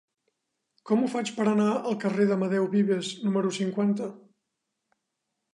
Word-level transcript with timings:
Com 0.89 1.01
ho 1.01 1.09
faig 1.15 1.31
per 1.35 1.45
anar 1.51 1.67
al 1.73 1.99
carrer 2.05 2.27
d'Amadeu 2.31 2.67
Vives 2.73 3.13
número 3.27 3.55
cinquanta? 3.61 4.09